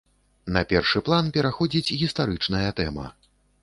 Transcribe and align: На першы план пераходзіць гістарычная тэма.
На 0.55 0.63
першы 0.71 1.03
план 1.11 1.31
пераходзіць 1.37 1.95
гістарычная 2.03 2.69
тэма. 2.83 3.05